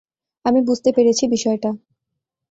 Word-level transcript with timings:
আমি 0.45 0.59
বুঝতে 0.61 0.89
পেরেছি 0.95 1.23
বিষয়টা। 1.27 1.69